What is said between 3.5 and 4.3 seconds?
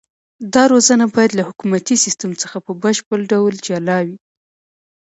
جلا وي.